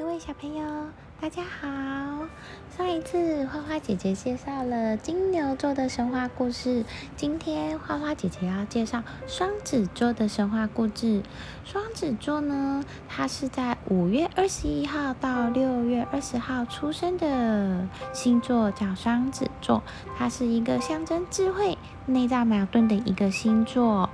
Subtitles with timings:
[0.00, 0.64] 各位小朋友，
[1.20, 1.68] 大家好！
[2.74, 6.82] 上一次花花姐姐介绍了金牛座的神话故事，
[7.14, 11.22] 今天花花姐姐要介绍双子座的神话故事。
[11.62, 19.82] 双子座呢，它是在五月二十一号到六月二十号出生的星座，叫双子座。
[20.16, 21.76] 它是一个象征智慧、
[22.06, 24.08] 内在矛盾的一个星座。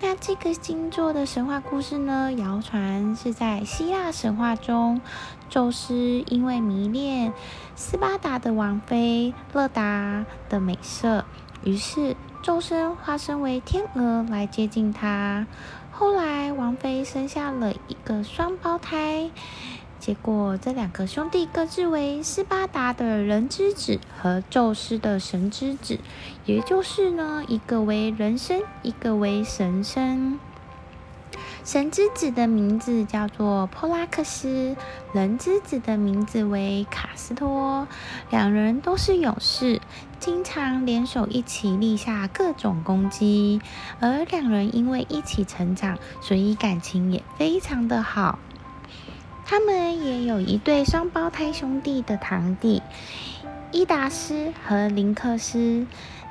[0.00, 5.02] 那这个星座的神话故事呢，谣传是在希腊神话中。
[5.48, 5.94] 宙斯
[6.26, 7.34] 因为迷恋
[7.74, 11.24] 斯巴达的王妃勒达的美色，
[11.64, 15.46] 于是宙斯化身为天鹅来接近她。
[15.90, 19.30] 后来，王妃生下了一个双胞胎，
[19.98, 25.98] 结果这两个兄弟各自为斯巴达的人之子和宙斯的神之子，
[26.44, 30.38] 也就是呢，一个为人身，一个为神身。
[31.66, 34.76] 神之子的名字叫做珀拉克斯，
[35.12, 37.88] 人之子的名字为卡斯托。
[38.30, 39.80] 两人都是勇士，
[40.20, 43.60] 经常联手一起立下各种功绩。
[43.98, 48.38] 而两人因为一起成长，所以感情也非常的好。
[49.44, 52.80] 他们也有一对双胞胎兄弟的堂弟
[53.72, 55.84] 伊达斯和林克斯。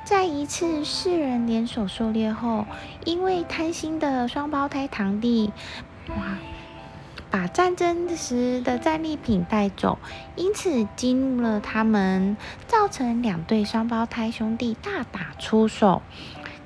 [0.06, 2.64] 在一次四人联手狩猎后，
[3.04, 5.52] 因为贪心的双胞胎堂弟，
[6.10, 6.38] 哇，
[7.28, 9.98] 把战争时的战利品带走，
[10.36, 12.36] 因此激怒了他们，
[12.68, 16.02] 造成两对双胞胎兄弟大打出手。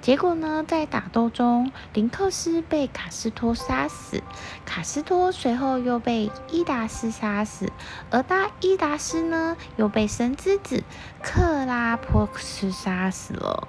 [0.01, 4.23] 结果呢，在打斗中，林克斯被卡斯托杀死，
[4.65, 7.70] 卡斯托随后又被伊达斯杀死，
[8.11, 10.83] 而大伊达斯呢，又被神之子
[11.23, 13.69] 克拉珀斯杀死了。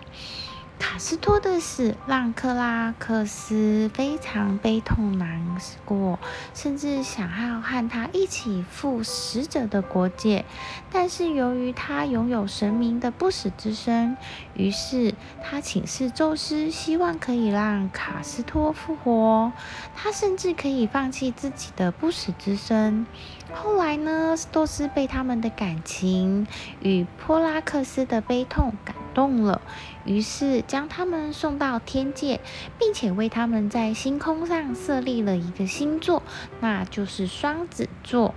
[0.81, 6.17] 卡斯托的死让克拉克斯非常悲痛难过，
[6.55, 10.43] 甚至想要和他一起赴死者的国界。
[10.91, 14.17] 但是由于他拥有神明的不死之身，
[14.55, 19.51] 于是他请示宙斯，希望可以让卡斯托复活。
[19.95, 23.05] 他甚至可以放弃自己的不死之身。
[23.53, 26.47] 后来呢，宙斯被他们的感情
[26.81, 29.61] 与波拉克斯的悲痛感动了，
[30.05, 30.61] 于是。
[30.67, 32.39] 将他们送到天界，
[32.79, 36.23] 并且为他们在星空上设立了一个星座，
[36.61, 38.33] 那就是双子座。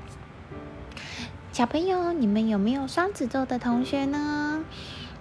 [1.53, 4.65] 小朋友，你们有没有双子座的同学呢？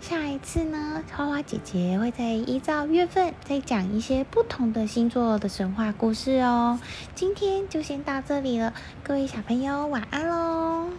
[0.02, 6.80] 下一次呢，花花姐姐会再依照月份再讲一些不同的星座的神话故事哦。
[7.14, 10.90] 今天就先到这里了，各位小朋友晚安喽。